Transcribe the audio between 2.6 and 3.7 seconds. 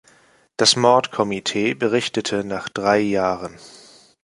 drei Jahren.